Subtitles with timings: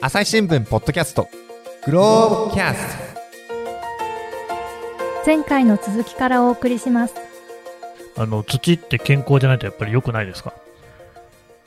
[0.00, 1.28] 朝日新聞ポッドキャスト
[1.86, 3.04] グローブキャスト
[5.24, 7.14] 前回の続きからお送りします
[8.16, 10.52] あの土って健康じゃないとやっぱり良くないですか？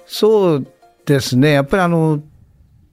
[0.06, 0.68] そう
[1.06, 1.54] ですね。
[1.54, 2.22] やっぱりあの、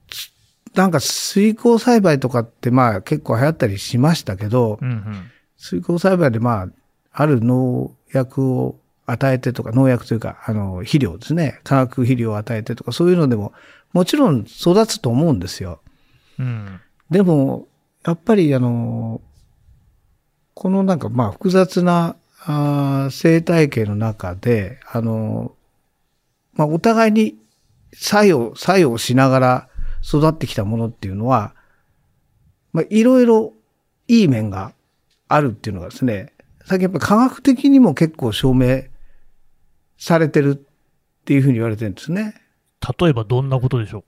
[0.09, 0.31] つ
[0.75, 5.31] なんか水耕栽培とかってまあ結構流行ったりしましたけど、うんうん。
[5.57, 6.67] 水耕栽培でまあ、
[7.11, 11.59] ある農薬を与えてとか、農薬というか、あの、肥料ですね。
[11.63, 13.53] 化学肥料を与えてとか、そういうのでも、
[13.93, 15.81] もちろん育つと思うんですよ。
[16.39, 16.79] うん。
[17.09, 17.67] でも、
[18.05, 19.21] やっぱりあの、
[20.53, 25.55] このなんかまあ複雑なあー生態系の中で、あの、
[26.53, 27.37] まあお互いに
[27.93, 29.69] 作用、作用しながら
[30.03, 31.53] 育ってきたものっていうのは、
[32.73, 33.53] まあいろいろ
[34.07, 34.73] いい面が
[35.27, 36.33] あるっていうのがですね、
[36.65, 38.83] 最近やっぱ科学的にも結構証明
[39.97, 42.35] されてるっていうふうに言われてるんですね。
[42.99, 44.03] 例えばどんなことでしょ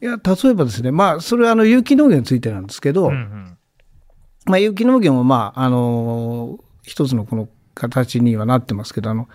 [0.00, 3.58] いや、例えばですね、まあ、それはあの、有機農業についてなんですけど、ううんうん。
[4.46, 9.28] まあ、有機農業もまあ、あの、一つのこの形にはなってますけど、あの、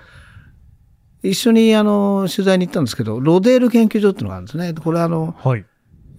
[1.24, 4.74] 一緒にあの、取材に行ったんですけど、ロデール研究所っていうのがあるんですね。
[4.74, 5.66] これはあの、はい。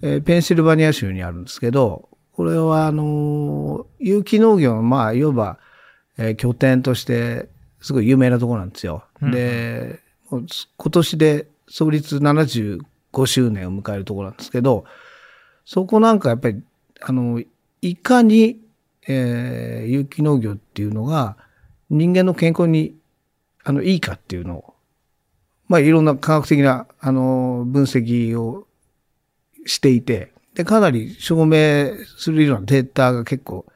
[0.03, 5.59] えーペンシルバニア州にあるんですけど、これはあの、有機農業のまあ、いわば、
[6.19, 7.49] えー拠点として、
[7.81, 9.05] すごい有名なところなんですよ。
[9.23, 10.47] うんで、今
[10.91, 12.81] 年で創立75
[13.27, 14.85] 周年を迎えるところなんですけど、
[15.65, 16.63] そこなんかやっぱり、
[17.01, 17.43] あの、
[17.81, 18.61] いかに、
[19.09, 21.37] えー有機農業っていうのが
[21.89, 22.95] 人間の健康に
[23.65, 24.75] あのいいかっていうのを、
[25.69, 28.67] まあいろんな科学的なあの分析を
[29.67, 33.67] していて、で、かなり証明するようなデータが結構、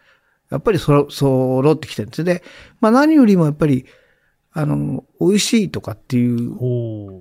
[0.51, 2.25] やっぱりそろ、揃ってきてるんですよ。
[2.25, 2.43] で、
[2.81, 3.87] まあ何よりもやっぱり、
[4.57, 6.57] あの、美味しいとかっていう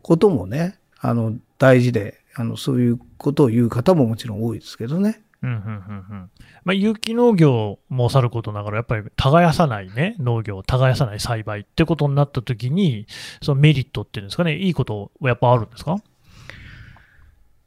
[0.01, 5.23] こともね、あの、大事で、あの、そういうことを言う方ももちろん多いですけどね。
[5.41, 6.31] うんうんうんうん。
[6.63, 13.07] まあ、有機農業もさることながら、やっぱり耕さないね、農業、耕さない栽培ってことになったときに、
[13.41, 15.97] そのメリットっていうんですかね、いいことはやっぱあるんですか？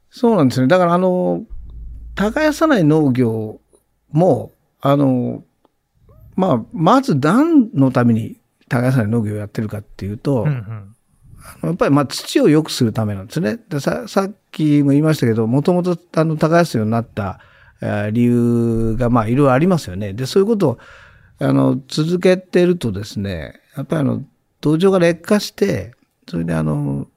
[0.09, 0.67] そうなんですね。
[0.67, 1.43] だから、あの、
[2.15, 3.59] 耕さない農業
[4.11, 5.43] も、あの、
[6.35, 8.37] まあ、まず何のために
[8.69, 10.95] 耕さない農業をやってるかっていうと、うんうん。
[11.63, 13.59] やっぱりまあ土を良くするためなんですね。
[13.69, 17.39] でささっきも言いましたけど、もともとあの耕すようになった
[17.81, 20.13] えー理由がまあいろいろありますよね。
[20.13, 20.77] で、そういうことを
[21.39, 24.23] あの続けてるとですね、やっぱりあの
[24.59, 25.93] 土壌が劣化して、
[26.27, 27.07] それであの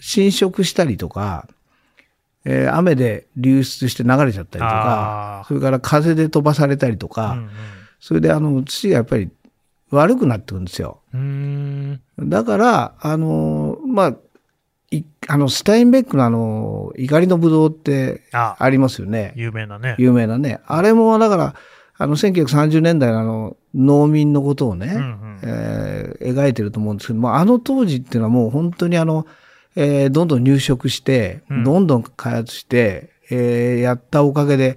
[0.00, 1.48] 侵食したりとか、
[2.44, 7.50] えー雨で流出して流れちゃったりとかそれから風で飛ばされたりとか、うん
[8.02, 9.30] それであの土がやっぱり
[9.90, 11.00] 悪くなってくるんですよ。
[12.18, 14.16] だから、あの、まあ、
[14.90, 19.32] いあの、スタインベックのあの、怒りのぶどうってあ、ありますよね。
[19.36, 19.94] 有名なね。
[19.98, 20.60] 有名なね。
[20.66, 21.54] あれも、だから、
[21.96, 29.26] あの、1930年代のあの、農民のことをね、うんうんえー描いてると思うんですけども、あの当時っていうのはもう本当にあの、
[29.76, 34.76] えーどんどん入植して、うんどんどん開発して、えーやったおかげで、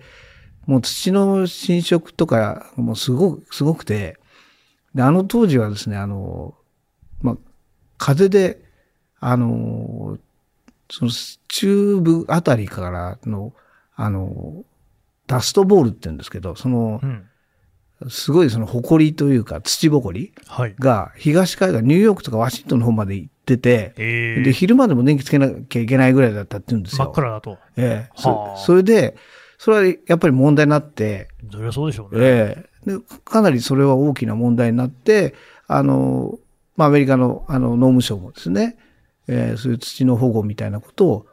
[0.68, 4.18] もう土の侵食とか、もうすごく、すごくて、
[4.96, 6.56] で、あの当時はですね、あの、
[7.22, 7.38] まあ、
[7.98, 8.64] 風で、
[9.20, 10.18] あの、
[10.90, 11.12] その
[11.48, 13.54] 中部あたりからの、
[13.96, 14.64] あの、
[15.28, 17.30] ダストボールって言うんですけど、そのう、ん。
[18.10, 20.76] すごいその埃というか土ぼこりはい。
[20.78, 27.06] が東海岸、ニューヨークとかワシントンの方まで行ってて、えーで、昼間でも電気つけなきゃいけないぐらいだったって言うんですよ。
[27.06, 27.58] 真っ暗だと。
[27.78, 29.16] ええはあそそれで、
[29.58, 32.22] それはやっぱり問題になって、そりゃそうでしょうね。
[32.26, 35.34] ええでかなりそれは大きな問題になって、
[35.68, 36.38] あの、
[36.76, 38.78] まあ、アメリカのあの農務省もですね、
[39.28, 41.26] ええそういう土の保護みたいなことを、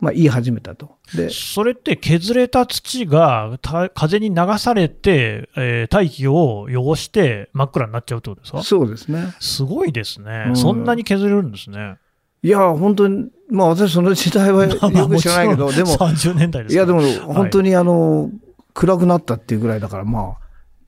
[0.00, 0.96] まあ、言い始めたと。
[1.14, 8.62] で、それって削れた土がた風に流されて、えー大気を汚して真っ暗になっちゃうってことですか？
[8.62, 9.34] そうですね。
[9.40, 11.96] すごいですね、うんそんなに削れるんですね。
[12.42, 18.30] いや、本当に、まあ私その時代は よく知らないけど、でも、30年代ですいや、でもに、本当にあの、
[18.74, 20.43] 暗くなったっていうぐらいだから、まあ、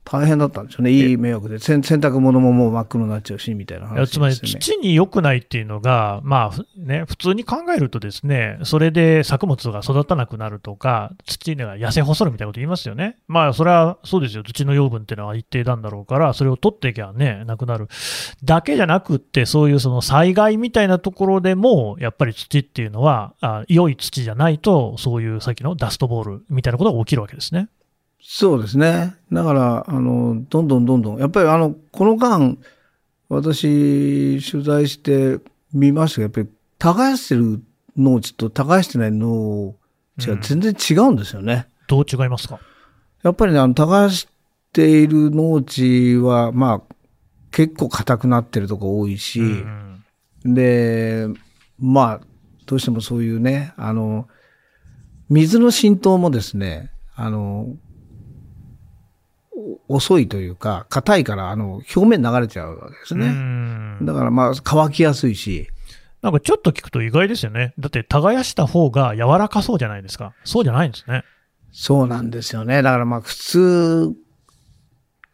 [0.09, 0.91] 大変だったんですよね。
[0.91, 1.59] いい迷惑で。
[1.59, 4.35] 洗洗濯物ももう真っ黒になっちゃうし、みたいない話ですやつまり。
[4.35, 13.17] 土に良くないっていうのが、まあふね、普通に考えるとですね、それで作物が育たなくなるとか、土が痩せ細るみたいなこと言いますよね。
[13.27, 14.43] まあ、それはそうですよ。
[14.43, 17.89] 土の養分っていうのは一定なんだろうから、それを取っていけばね、なくなる。
[18.43, 27.67] だけじゃなくって、そういうその災害みたいなところでも、やっぱり土っていうのは、あ良い土じゃないと、そういうさっきのダストボールみたいなことが起きるわけですね。
[28.29, 29.15] そうですね。
[29.31, 32.57] だから、あの、どんどんどんどん、やっぱりあの、この間、
[33.29, 35.39] 私、取材して
[35.73, 37.63] みましたけど、やっぱり、耕してる
[37.95, 39.75] 農地と耕してない農
[40.19, 41.67] 値は全然違うんですよね。
[41.87, 42.59] どう違いますか？
[43.23, 44.27] やっぱりね、あの、耕し
[44.73, 46.95] ている農地は、まあ、
[47.51, 50.03] 結構硬くなってるとこ多いし、うん
[50.43, 51.27] で、
[51.79, 52.21] まあ、
[52.65, 54.27] どうしてもそういうね、あの、
[55.29, 57.77] 水の浸透もですね、あの、お
[59.87, 63.29] 遅いというか、硬いから、あの、表面流れちゃうわけですうね。
[63.29, 65.67] んだからまあ、乾きやすいし、
[66.21, 67.73] なんかちょっと聞くと意外ですよね。
[67.79, 70.33] だって耕した方が柔らかそうじゃないですか。
[70.43, 71.23] そうじゃないんですね。
[71.71, 72.81] そうなんですよね。
[72.81, 74.13] だからまあ、普通、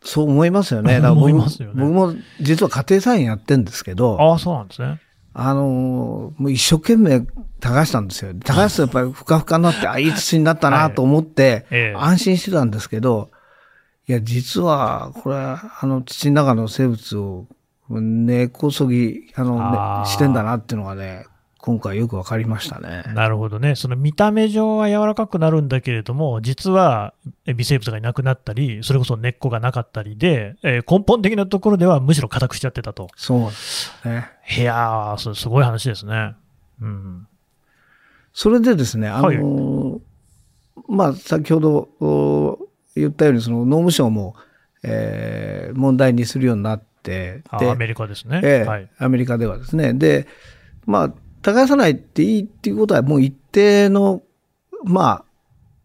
[0.03, 0.95] そう思いますよね。
[0.99, 4.99] だから僕思いますよね僕も実は家庭菜園やってんですけど、ああ、そうなんですね。
[5.35, 7.21] あのーもう一生懸命
[7.59, 8.33] 耕したんですよ。
[8.43, 13.35] 耕すとやっぱりふかふかになって、あ、いい土になったなと思って、ええ安心してたんですけど、い
[14.11, 17.45] や、実は、これは、あの、土の中の生物を
[17.89, 21.25] 根こそぎ、あの、あしてんだなっていうのがね、
[21.57, 23.03] 今回よくわかりましたね。
[23.15, 23.75] なるほどね。
[23.75, 27.13] その見た目上は柔らかくなるんだけれども、実は
[27.45, 33.07] え微生物がいなくなったり、それこそ根っこがなかったりで、えー根本的なところではむしろ硬くしちゃってたと。
[33.15, 34.29] そうなんですよね。
[34.57, 36.35] いやー、すごい話ですね。
[36.81, 37.27] うん。
[38.33, 39.99] それでですね、あのー
[40.89, 42.62] まあ、先ほどお
[42.95, 44.35] 言ったように、その農務省も、
[44.83, 48.41] えー問題にするようになって、であアメリカですね。
[48.43, 48.89] ええはい。
[48.97, 49.93] アメリカではですね。
[49.93, 50.27] で、
[50.85, 54.21] まあ、耕さないっていいっていうことは、もう一定の、
[54.83, 55.25] まあ、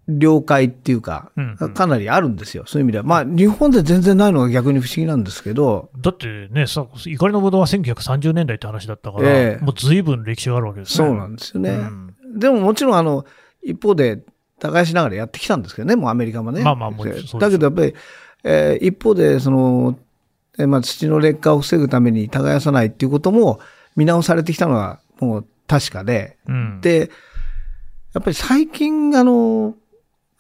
[0.09, 1.33] 了解っていうか
[1.75, 2.65] かなりあるんですよ。
[2.67, 3.05] そういう意味では。
[3.05, 11.09] まあ、日本で全然ないのが逆に不思議なんですけど、だってね、さ怒りのぶどうは1930年代って話だったから、ええもう随分歴史があるわけですね。
[11.09, 11.71] そうなんですよね。
[11.71, 13.25] うんでももちろん、あの、
[13.63, 14.23] 一方で、
[14.59, 16.63] 耕しながらやってきたんですけどね、もうアメリカもね。
[16.63, 17.95] まあまあもちろんそうだけどやっぱり、
[18.45, 19.99] えー一方で、その、
[20.59, 23.61] えーまあ、土の劣化を防ぐために耕さないっていうことも
[23.97, 26.81] 見直されてきたのはもう確かで、うん。
[26.81, 27.11] で、
[28.15, 29.75] やっぱり最近、あの、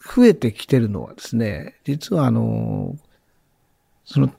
[0.00, 2.96] 増えてきてるのはですね、実はあの、
[4.04, 4.32] その、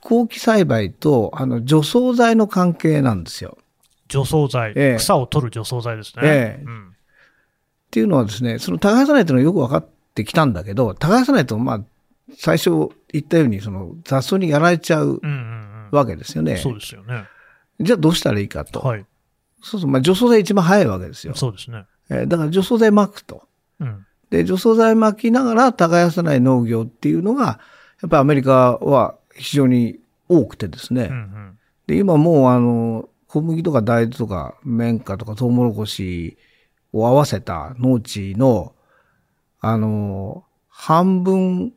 [0.00, 3.56] 後期栽培と、あの、除草剤の関係なんですよ。
[4.08, 6.22] 除草剤、ええ草を取る除草剤ですね。
[6.24, 6.95] ええうん
[7.96, 11.80] っていうのはですね、その耕さないというのはよく分かってきたんだけど、耕さないと、まあ、
[12.36, 16.58] 最初言ったように、その雑草にやられちゃううんうんわけですよね。
[16.58, 17.24] そうですよね。
[17.80, 18.80] じゃあどうしたらいいかと。
[18.80, 19.06] はい。
[19.62, 21.34] そうそう、まあ除草剤一番早いわけですよ。
[21.34, 21.86] そうですね。
[22.10, 23.48] えーだから除草剤撒くと。
[23.80, 24.04] うん。
[24.28, 27.60] で、除草剤撒きながら耕さない農業っていうのが、
[28.02, 31.08] やっぱりアメリカは非常に多くてですね。
[31.10, 31.58] うんうん。
[31.86, 36.36] で、今もうあの、小麦とか大豆とか綿花とかトウモロコシ
[36.92, 38.74] を合わせた農地の、
[39.60, 41.72] あの、半分、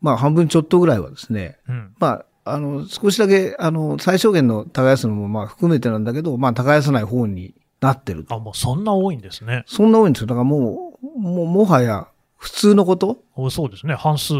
[0.00, 1.94] まあ半分ちょっとぐらいはですね、うん。
[1.98, 8.34] まあ、あの、少しだけ、あの、最小限の耕すのもまあ含めてなんだけど、まあ耕さない方になってると。
[8.34, 9.64] あ、もうそんな多いんですね。
[9.66, 10.26] そんな多いんですよ。
[10.28, 13.94] だからもう、もう、もはや普通のことおそうですね。
[13.94, 14.34] 半数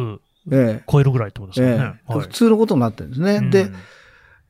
[0.51, 2.01] え超えるぐらいってことええですよね。
[2.09, 3.37] え普通のことになってるんですね。
[3.37, 3.71] うんで、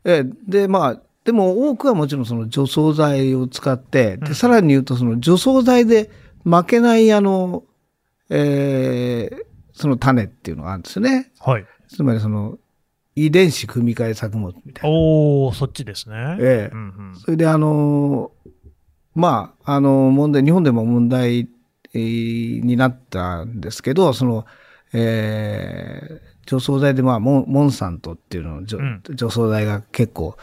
[0.05, 6.09] ええで、まあ、でも多くはもちろんその除草剤を使って、うんで、さらに言うとその除草剤で
[6.45, 7.65] 負けないあの、
[8.31, 11.33] ええその種っていうのがあるんですよね。
[11.41, 11.67] はい。
[11.89, 12.59] つまりその
[13.17, 14.97] 遺伝子組み換え作物みたいな。
[14.97, 16.37] おー、そっちですね。
[16.41, 18.31] ええうんうんそれであの、
[19.15, 21.49] まあ、あの、問題、日本でも問題
[21.93, 24.47] えーになったんですけど、その、
[24.93, 30.37] えー除草剤で、まあ、モンモンサントっていうの除,、うん除草剤が結構、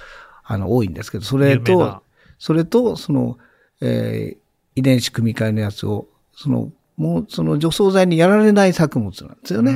[0.43, 2.03] あの、多いんですけど、それと、
[2.39, 3.37] それと、その、
[3.81, 4.43] えー
[4.75, 9.73] 遺伝子組み換えのやつを、その、もう、その除草剤にやられない作物なんですよね。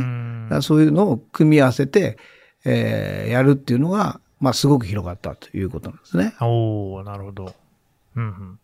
[0.57, 2.17] うそういうのを組み合わせて、
[2.65, 6.33] えーやるっていうのが、まあ、すごく広がったということなんですね。
[6.41, 7.53] おー、なるほど。
[8.15, 8.59] うんうん。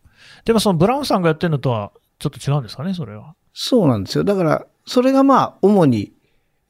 [0.46, 3.36] でもそのブラウンさんがやってるのとはちょっと違うんですかね、それは。
[3.54, 4.24] そうなんですよ。
[4.24, 6.14] だから、それがまあ、主に、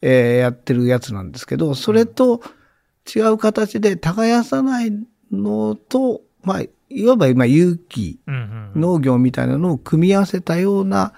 [0.02, 2.42] えーやってるやつなんですけど、それと
[3.14, 4.92] 違う形で耕さない
[5.34, 8.20] のと、まあ、いわば今、有機。
[8.28, 11.14] 農業みたいなのを組み合わせたような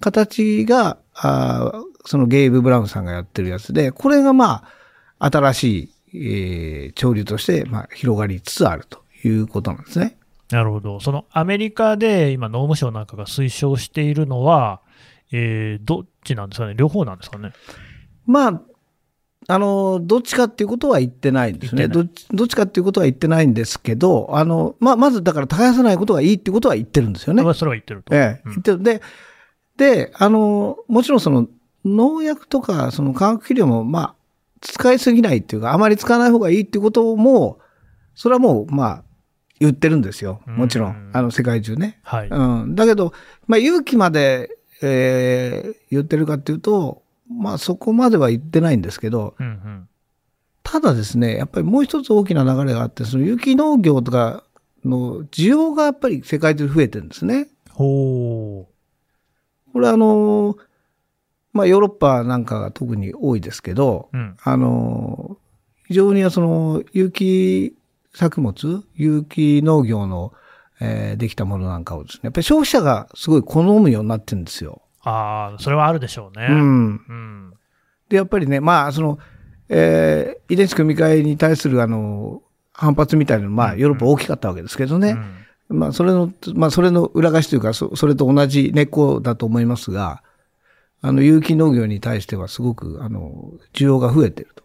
[0.00, 4.64] 形が、あーそのゲイブ・ブラウンさんがやってるやつで、これがま
[5.18, 5.64] あ、新し
[6.12, 10.16] い、えー潮流として、まあ、広がりつつあるということなんですね。
[10.50, 11.00] なるほど。
[11.00, 14.80] そのアメリカで今、農務省なんかが推奨しているのは、
[15.30, 17.52] えー、どっちなんですかね、両方なんですかね？
[18.24, 18.62] まあ、
[19.50, 21.88] あの、どっちかっていうことは言ってないんですね。
[21.88, 27.42] 言どっちどっちかっていうことは言ってないんですけど、あの、まあ、まずだから耕さないことがいいっていうことは言ってるんですよね。
[27.42, 28.14] まあそれは言ってると。
[28.14, 28.82] ええ、うん言ってる。
[28.82, 29.02] で、
[29.78, 31.48] で、あの、もちろんその、
[31.86, 34.14] 農薬とか、その化学肥料も、まあ、
[34.60, 37.58] 使いすぎないっていうか、あまり使わない方がいいっていうことも、
[38.14, 39.04] それはもう、まあ、
[39.60, 40.42] 言ってるんですよ。
[40.46, 41.10] もちろうんん。
[41.14, 42.00] あの、世界中ね。
[42.02, 42.28] はい。
[42.28, 42.74] うん。
[42.74, 43.14] だけど、
[43.46, 44.50] まあ、勇気まで、
[44.82, 49.88] えー言ってるかっていうと、まあそこまでは言ってないんですけど、うんうん。
[50.62, 54.44] ただですね、やっぱりもう一つ大きな流れがあって、その有機農業とか
[54.84, 57.48] の需要がやっぱり世界中で増えてるんですね。
[57.70, 58.68] ほ
[59.72, 60.56] これはあの、
[61.52, 64.16] まあヨーロッパなんかが特に多いですけど、う。
[64.16, 64.36] うん。
[64.42, 65.38] あの、
[65.86, 67.74] 非常にその有機
[68.14, 70.32] 作物、有機農業の、
[70.80, 74.82] えーできたものなんかをですね、やっぱり消費者がすごい好むようになってるんですよ。
[75.02, 76.46] ああ、それはあるでしょうね。
[76.50, 76.86] うん。
[77.08, 77.52] うん。
[78.08, 79.18] で、やっぱりね、まあ、その、
[79.68, 85.10] えー遺伝子組み換えに対するあの、反発みたいなのまあ、ヨーロッパ大きかったわけですけどね。
[85.10, 85.34] うん
[85.68, 90.22] まあ、それの、まあ、それの裏返しというか、そそれと同じ根っこだと思いますが、
[91.02, 94.64] あの、有機農業に対してはすごく、あの、需要が増えてると。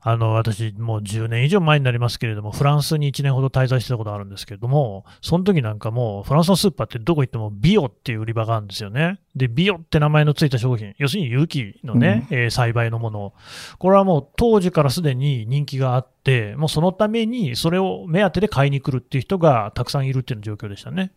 [0.00, 9.20] あの、私、もう10年以上前になりますけれども、フランスに1年ほど滞在してたことあるんですけれども、その時なんかもう、フランスのスーパーってどこ行ってもビオっていう売り場があるんですよね。
[9.34, 13.32] で、ビオって名前のついた商品、要するに有機のね、えー栽培のもの。
[13.78, 21.12] これはもう当時からすでに人気があって、もうそのためにそれを目当てで買いに来るっていう人がたくさんいるっていう状況でしたね。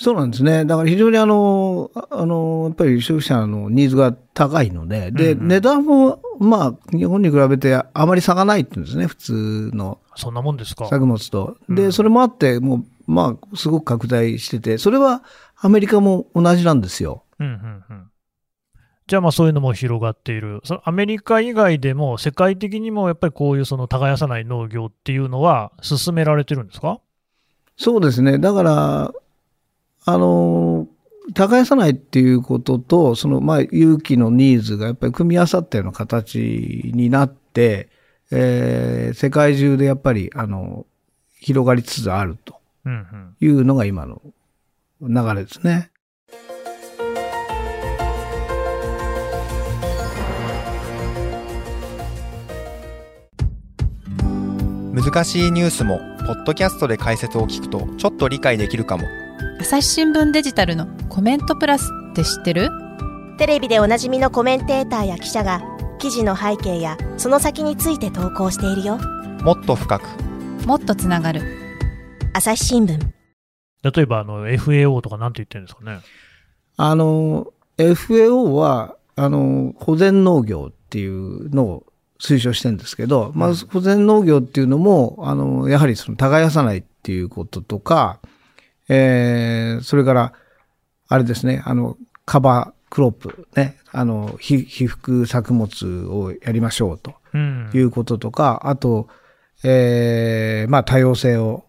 [0.00, 0.64] そうなんですね。
[0.64, 10.86] だから非常にあの、ああの、やっぱり消費者のニーズが高いので、で、うんうん値段も、まあ、日本に比べてあまり差がないっていうんですね、普通のそんなもんですか。
[10.86, 11.56] 作物と。
[11.68, 15.22] で、うんそれもあって、もう、まあ、すごく拡大してて、それは
[15.56, 17.24] アメリカも同じなんですよ。
[17.38, 17.52] うんうん
[17.90, 18.10] うん。
[19.06, 20.60] じゃあまあそういうのも広がっている。
[20.64, 27.00] そのアメリカ以外でも世界的にもやっぱりこういうその耕さない農業っていうのは進められてるんですか？
[27.78, 28.38] そうですね。
[28.38, 29.12] だから、
[30.04, 30.86] あの、
[31.34, 36.38] 耕さないっていうことと、その、まあ、有機のニーズがやっぱり組み合わさったような形
[36.94, 37.88] になって、
[38.30, 40.86] えー世界中でやっぱり、あの、
[41.40, 43.36] 広がりつつあるとうんうん。
[43.40, 44.20] いうのが今の
[45.00, 45.90] 流れですね。
[54.94, 59.04] 難しいニュースもポッドキャストで解説を聞くとちょっと理解できるかも
[59.68, 62.70] 朝日新聞デジタルのコメントプラスって知ってる？
[63.36, 65.60] テレビでおなじみのコメンテーターや記者が
[65.98, 68.96] 記事の背景やその先について投稿しているよ。
[69.42, 70.04] もっと深く。
[70.64, 71.42] もっとつながる。
[72.32, 72.98] 朝日新聞。
[73.82, 76.00] 例えばあの FAO とかなんて言ってるんですかね？
[76.78, 81.86] あの、FAO は、あの、保全農業っていうのを
[82.18, 88.18] 推奨してるんですけど、まず保全農業っていうのも、あの、やはりその耕さないっていうこととか、
[88.88, 90.32] えー、それから、
[91.08, 97.70] あれですね、あの、カバークロップね、あの、被被覆作物をやりましょうとうん。
[97.74, 99.08] いうこととか、あと、
[99.64, 101.64] えー、まあ多様性を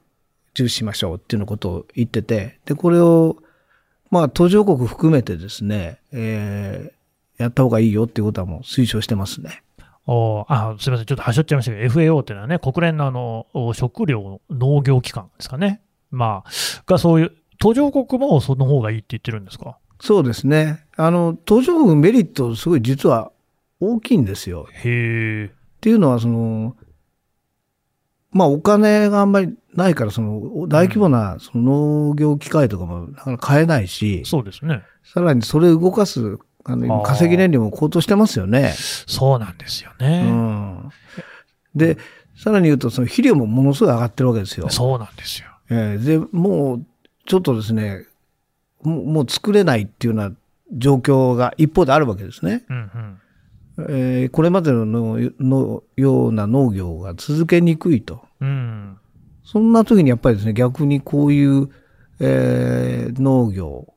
[0.54, 3.38] 重視しましょうっていうのことを言ってて、で、これを、
[4.12, 9.64] まあ途上国含めてですね、えー、やった方がいいよっていうことはもう推奨してますね。
[10.08, 15.82] おあすみません、ちょっと端折っちゃいましたけど、FAO っていうのはね、国連のあのお食料農業機関ですかね。
[16.12, 16.50] まあ、
[16.86, 19.78] がそういう、途上国もその方がいいって言ってるんですか？
[20.00, 20.86] そうですね。
[20.96, 23.32] あの、途上国メリットすごい実は
[23.82, 24.68] 大きいんですよ。
[24.72, 25.46] へえ。
[25.48, 25.50] っ
[25.82, 26.76] ていうのは、その、
[28.32, 34.84] まあお金があんまりないから、その大規模なその農業機械とかもなかなか買えないし、そうですね。
[35.04, 38.74] さらにそれを動かす、あの、化石燃料も高騰してますよね。
[38.78, 40.32] そうなんですようね。
[40.32, 40.90] ん。
[41.76, 41.98] で、
[42.38, 44.70] さらに言うと、その肥料もものすごい上がってるわけですよ。
[44.70, 45.49] そうなんですよ。
[45.70, 46.86] えーで、もう、
[47.26, 48.06] ちょっとですね、
[48.82, 50.36] もうもう作れないっていうような
[50.74, 52.66] 状況が一方であるわけですね。
[52.70, 53.18] うんうん。
[53.90, 58.26] えーこれまでのののような農業が続けにくいと。
[58.42, 58.98] うん。
[59.44, 61.70] そんな時にやっぱりですね、逆にこういう、
[62.20, 63.94] えー農業、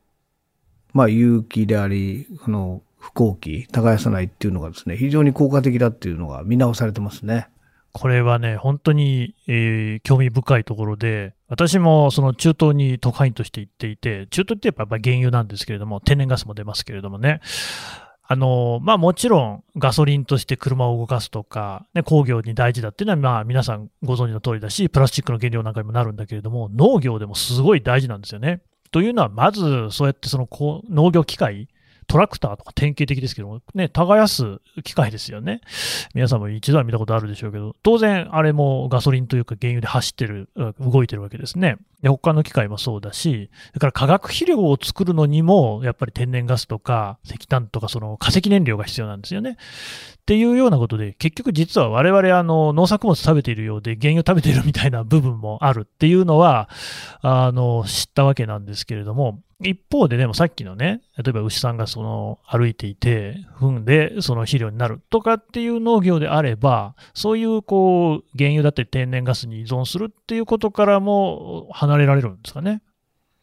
[0.92, 7.48] まあ有機であり、この不幸期、耕さないっていうのがですね、非常に効果的だっていうのが見直されてますね。
[7.92, 17.40] これはね、本当に、えー興味深いところで、私もその中東に特派員として行っていて、中東ってやっぱ原油なんですけれども、天然ガスも出ますけれどもね、
[18.24, 28.62] あのまあ、もちろんガソリンとして車を動かすとか、ね、工業に大事だっていうのはまあ皆さんご存知の通りだし、プラスチックの原料なんかにもなるんだけれども、農業でもすごい大事なんですよね。
[28.90, 31.68] というのは、まずそうやってそのこう農業機械、
[32.12, 35.62] トラクターとか典型的ですけども、ね、耕す機械ですよね。
[36.12, 41.78] 皆さんも一度は見たことあるでしょうけど、当然あれもガソリンというか原油で走ってる、動いてるわけですね。
[42.02, 49.56] で、他の機械もそうだし、それから化学肥料を作るのにも、やっぱり天然ガスとか石炭とかその化石燃料が必要なんですよね。
[50.22, 56.68] っていうようなことで、結局実は我々あの農作物食べているようで、原油食べているみたいな部分もあるっていうのは、
[57.22, 72.80] あの、知ったわけなんですけれども、一方ででもさっきのね、例えば牛さんがその歩いていて、踏んでその肥料になるとかっていう農業であれば、そういうこう、原油だったり天然ガスに依存するっていうことからも離れられるんですかね。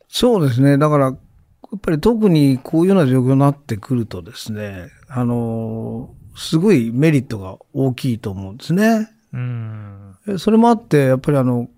[0.08, 0.78] そうですね。
[0.78, 9.10] だから、やっぱり特にこういうような状況になってくるとですね、あの、すごいメリットが大きいと思うんですね。
[9.34, 10.18] うん。
[10.38, 11.70] それもあって、やっぱりあの、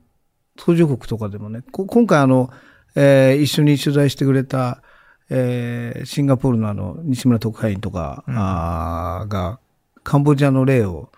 [0.56, 2.51] 途上国とかでもね、こ今回あの、
[2.96, 4.84] えー一緒に取材してくれた、
[5.30, 9.60] えーシンガポールのあの、西村特派員とか、うんあーが、
[10.03, 11.10] カンボジアの例を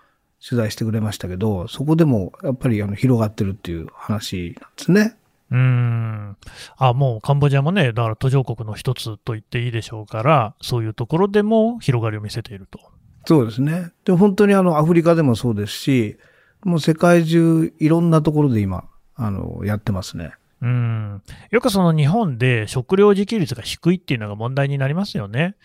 [0.46, 5.18] 取材してくれましたけど、そこでもやっぱりあの広がってるっていう話なんですね。
[5.52, 6.38] うーん。
[6.78, 12.80] あ、もうカンボジアもね、だから途上国の一つと言っていいでしょうから、そういうところでも広がりを見せていると。
[13.26, 13.92] そうですね。
[14.06, 16.18] で、本当にあの、アフリカでもそうですし、
[16.64, 20.34] もう世界中いろんなところで今、あの、やってますね。
[20.64, 21.22] うん。
[21.52, 25.56] よくその日本で食料自給率が低いっていうのが問題になりますよね。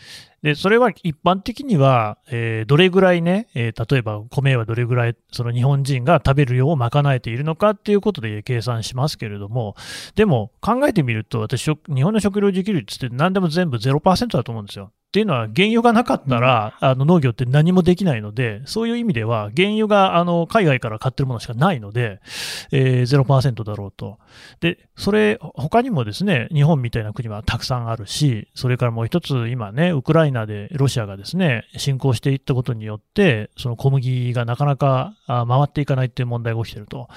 [0.42, 9.76] で、それは一般的には、えーどれぐらいね、えー例えば米はどれぐらいその日本人が食べる量を賄えているのかっていうことで計算しますけれども、
[10.16, 14.90] でも考えてみると、私、日本の食料自給率って何でも全部0%だと思うんですよ。
[15.08, 22.20] っていうのは、原油がなかったら、あの農業って何もできないので、そういう意味では、原油があの海外から買ってるものしかないので、
[22.72, 24.18] えー0%だろうと。
[24.60, 37.08] で、それ、他にもですね、日本みたいな国はたくさんあるし、それからもう一つ、今ね、ウクライナでロシアがですね、侵攻していったことによって、その小麦がなかなかあ回っていかないっていう問題が起きてると。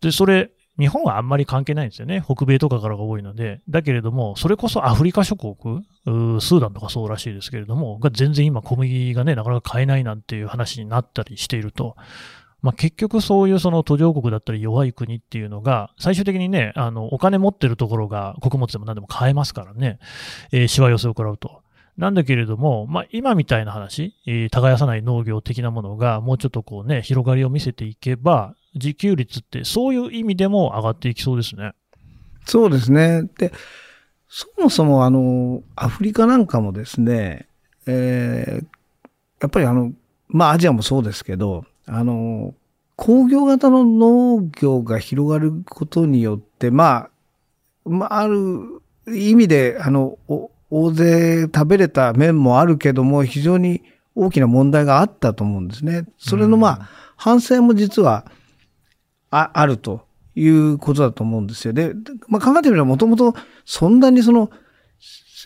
[0.00, 2.22] で、それ、日本はあんまり関係ないんですよね。
[2.24, 3.60] 北米とかからが多いので。
[3.68, 5.54] だけれども、それこそアフリカ諸国、
[6.04, 11.96] スーダンとかそうらしいですけれども、が全然今小麦がね、なかなか買えないなんていう話になったりしていると。
[12.60, 19.98] まあ、結局そういうその途上国だったり弱い国っていうのが、最終的にね、あの、お金持ってるところが穀物でも何でも買えますからね、
[20.50, 21.62] えー、しわ寄せを食らうと。
[21.96, 31.72] なんだけれども、まあ、今みたいな話、えー耕さない農業的なものがもうちょっとこうね、広がりを見せていけば、自給率ってそういう意味でも上がっていきそうですね。
[32.46, 33.24] そうですね。
[33.38, 33.52] で、
[34.28, 37.48] そもそもあの、アフリカなんかもですね、
[37.86, 38.66] えー
[39.40, 39.92] やっぱりあの、
[40.28, 42.54] まあアジアもそうですけど、あの、
[42.96, 47.08] 工業型の農業が広がることによって、ま
[47.84, 53.82] あ、まあ、ある意味で、あの、お大勢食べれた面もあるけども、非常に
[54.14, 56.06] 大きな問題があったと思うんですね。
[56.16, 58.24] それのまあ、反省も実は
[59.36, 61.72] ああるということだと思うんですよ。
[61.72, 61.92] で、
[62.28, 64.50] まあ、考えてみればもともとそんなにその、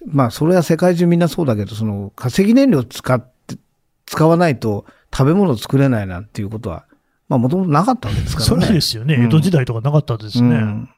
[0.07, 3.57] まあそれは世界中みんなそうだけど、その化石燃料を使って、
[4.07, 6.85] 使わないと食べ物を作れないなんていうことは、
[7.29, 8.62] まあもともとなかったわけですからね。
[8.66, 9.14] それですよね。
[9.14, 10.48] うん江戸時代とかなかったですね。
[10.48, 10.88] うん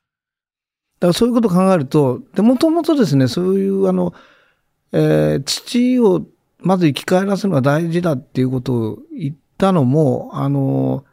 [1.01, 4.13] だからそういうことを考えると、で、もともとですね、そういうあの、
[4.93, 6.27] えー土を
[6.59, 11.05] まず生き返らせるのが大事だっていうことを言ったのも、あの、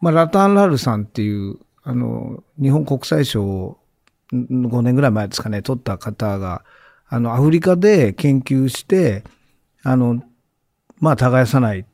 [0.00, 3.78] まあ、ラタンラルさんっていう、あの、日本国際賞を
[4.34, 6.64] ん5年ぐらい前ですかね、取った方が、
[7.08, 9.24] あの、アフリカで研究して、
[9.82, 10.22] あの、
[11.00, 11.86] まあ、耕さない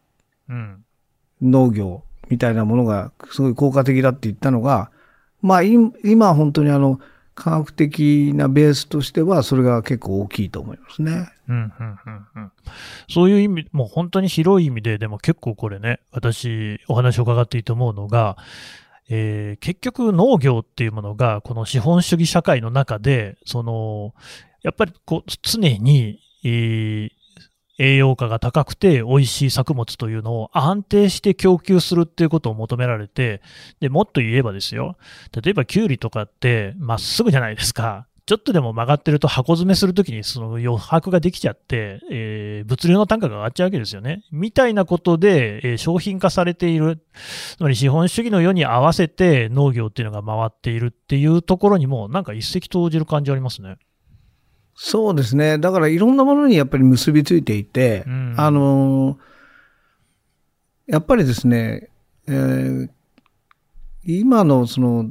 [0.48, 0.84] うん。
[1.42, 4.90] 農業みたいなものがすごい効果的だって言ったのが、
[5.42, 7.00] まあい今は本当にあの
[7.35, 11.29] 科学的なベースとしてはそれが結構大きいと思いますね。
[11.49, 12.53] うん、うん、うん、うん。
[13.09, 18.37] そういう意味、もう本当に広い意味で、でも結構これね、私、お話を伺っていて思うのが、
[19.09, 24.14] えー結局農業っていうものが、この資本主義社会の中で、その、
[24.62, 27.11] やっぱりこう、常に、えー
[27.78, 33.42] 栄養価が高くて美味しい作物というのを安定して供給するっていうことを求められて、
[33.80, 34.96] で、もっと言えばですよ、
[35.42, 38.06] 例えばキュウリとかってまっすぐじゃないですか。
[38.26, 44.22] ちょっとでも曲がってると箱詰めするときにその余白ができちゃって、えー物流の単価が上がっちゃうわけですよね。
[44.32, 47.04] みたいなことで、えー商品化されている。
[47.12, 53.76] つまり資本主義の世に合わせて農業っていうのが回っているっていうところにもなんか一石投じる感じありますね。
[54.76, 55.58] そうですね。
[55.58, 59.18] だからいろんなものにやっぱり結びついていて、うんあの
[60.87, 61.88] やっぱりですね、
[62.26, 62.88] えー
[64.06, 65.10] 今のその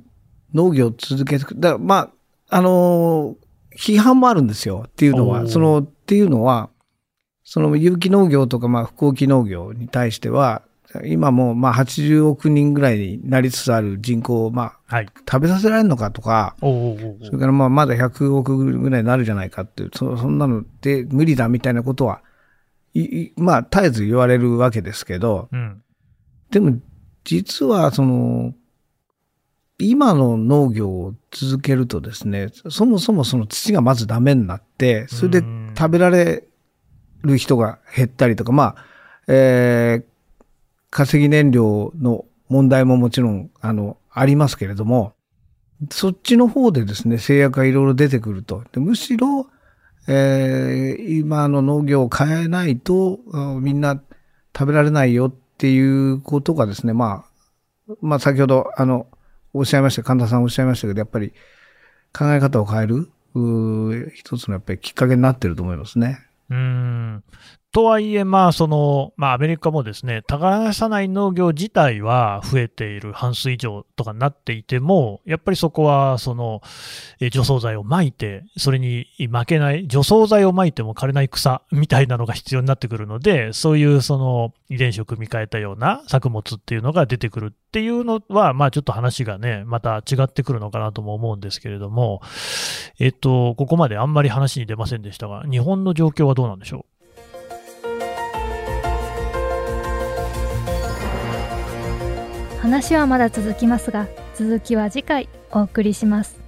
[0.53, 2.11] 農業を続けてく、だま
[2.49, 3.35] あ、あの
[3.75, 4.83] 批判もあるんですよ。
[4.87, 6.69] っていうのは、その、っていうのは、
[7.43, 10.61] その有機農業とか、まあ、不耕起農業に対しては、
[11.05, 15.07] 今もまあ80億人ぐらいになりつつある人口をまあはい。
[15.29, 22.21] 食べさせられるのかとか、おうおうそれからまあまだ100億ぐらいになるじゃないかっていう、そそんなので無理だみたいなことは
[22.93, 25.81] いいまあ、絶えず言われるわけですけど、うん。
[26.51, 26.77] でも、
[27.23, 28.53] 実は、その、
[29.79, 36.43] 今の農業を続けるとですね、そもそもその土がまずダメになって、それでうん食べられ
[37.23, 38.85] る人が減ったりとか、まあ、
[39.27, 40.03] えー、
[40.93, 45.13] 化石燃料の問題ももちろん、あの、ありますけれども、
[45.89, 48.63] そっちの方でですね、制約がいろいろ出てくると。
[48.71, 49.47] でむしろ、
[50.07, 53.19] えー今の農業を変えないと、
[53.59, 53.99] みんな
[54.55, 57.25] 食べられないよっていうことがですね、ま
[57.89, 59.07] あ、まあ先ほど、あの、
[59.51, 61.33] おっしゃいました、神田さんおっしゃいましたけど、やっぱり
[62.15, 66.19] 考え方を変える、うー一つのやっぱりきっかけになってると思いますね。
[66.51, 67.23] うん
[67.73, 76.61] とはいえ、まあそのまあ、アメリカもですね耕さない農業自体は増えている半数以上とかになっていても、やっぱりそこはその
[77.19, 92.21] え除草剤をまいて、それに負けない、除草剤をまいても枯れない草みたいなのが必要になってくるので、そういうその遺伝子を組み換えたような作物っていうのが出てくるっていうのは、まあちょっと話がね、また違ってくるのかなとも思うんですけれども、
[92.99, 96.92] えっと、ここまであんまり話に出ませんでしたが、日本の状況はどうなんでしょう？
[102.63, 106.39] 話はまだ続きますが、続きは次回お送りします。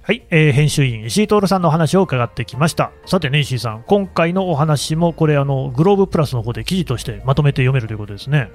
[0.00, 2.92] はい、えー編集員石井徹さんのお話を伺ってきました。
[3.04, 8.48] さてね、石井さん、今回のお話もこれあのグローブプラスの方で記事としてまとめて読めるということですね。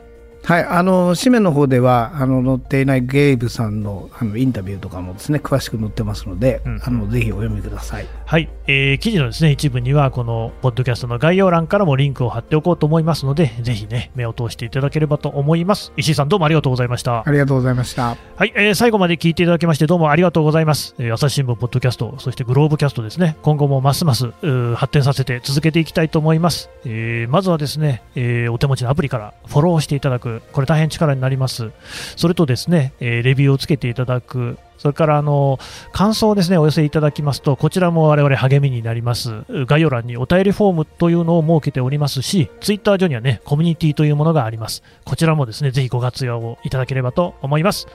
[0.43, 8.08] はい、あの、紙面の方では、あの、載っていないゲイブさんの、あの、インタビューとかもですね、詳しく載ってますので、うんあの、ぜひお読みください。
[8.25, 15.91] はい、えー記事のですね一部にはこのポッドキャストの概要欄からもリンクを貼っておこうと思いますので、ぜひね目を通していただければと思います。
[15.97, 17.23] 石井さんどうもありがとうございました。
[17.27, 18.15] ありがとうございました。
[18.36, 20.95] はい、えー最後まで聞いていただきましてどうもありがとうございます。
[20.97, 24.32] えー朝日新聞ポッドキャスト、そしてグローブキャストですね、今後もますます
[24.75, 26.69] 発展させて続けていきたいと思います。
[26.86, 31.72] えーまずはですね、えーお手持ちのアプリからフォローしていただく、これ大変力になります。
[32.15, 35.60] それとですね、えレビューをつけていただく、それからあの
[35.91, 39.44] 感想をですねお寄せいただきますと、こちらも我々励みになります。
[39.67, 44.82] 概要欄にお便りフォームというのを設けておりますし、ツイッター上にはね、コミュニティというものがあります。
[45.06, 47.88] こちらもですね、ぜひご活用をいただければと思います。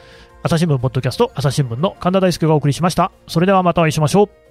[0.42, 3.10] 朝日新聞ポッドキャスト、朝日新聞の神田大輔がお送りしました。
[3.26, 4.45] それではまたお会いしましょう。